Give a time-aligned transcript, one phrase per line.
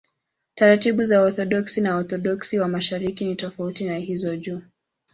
[0.55, 4.61] Taratibu za Waorthodoksi na Waorthodoksi wa Mashariki ni tofauti na hizo juu.